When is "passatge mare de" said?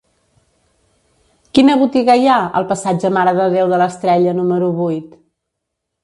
2.71-3.45